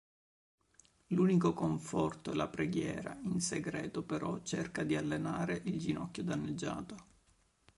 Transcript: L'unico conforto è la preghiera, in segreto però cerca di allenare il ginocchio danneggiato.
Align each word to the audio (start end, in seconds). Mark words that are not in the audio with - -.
L'unico 1.09 1.53
conforto 1.53 2.31
è 2.31 2.33
la 2.33 2.47
preghiera, 2.47 3.15
in 3.25 3.39
segreto 3.39 4.01
però 4.01 4.41
cerca 4.41 4.83
di 4.83 4.95
allenare 4.95 5.61
il 5.65 5.77
ginocchio 5.77 6.23
danneggiato. 6.23 6.95